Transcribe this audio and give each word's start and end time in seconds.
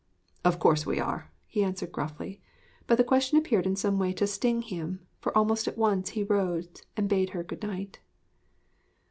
'Of 0.43 0.57
course 0.57 0.83
we 0.83 0.99
are,' 0.99 1.29
he 1.45 1.63
answered 1.63 1.91
gruffly; 1.91 2.41
but 2.87 2.97
the 2.97 3.03
question 3.03 3.37
appeared 3.37 3.67
in 3.67 3.75
some 3.75 3.99
way 3.99 4.13
to 4.13 4.25
sting 4.25 4.63
him, 4.63 5.05
for 5.19 5.31
almost 5.37 5.67
at 5.67 5.77
once 5.77 6.09
he 6.17 6.23
rose 6.23 6.69
and 6.97 7.07
bade 7.07 7.29
her 7.37 7.43
good 7.43 7.61
night. 7.61 7.99